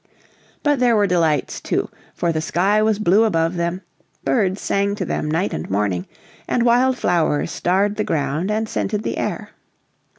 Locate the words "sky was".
2.41-2.97